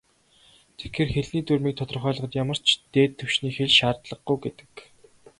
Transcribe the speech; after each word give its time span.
Тэгэхээр, 0.77 1.13
хэлний 1.15 1.43
дүрмийг 1.45 1.75
тодорхойлоход 1.77 2.31
ямар 2.43 2.59
ч 2.67 2.69
"дээд 2.93 3.11
түвшний 3.19 3.53
хэл" 3.57 3.73
шаардлагагүй 3.79 4.37
гэдэг. 4.43 4.71